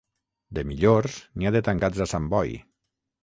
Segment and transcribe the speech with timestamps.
[0.57, 2.57] De millors, n'hi ha de tancats a Sant Boi.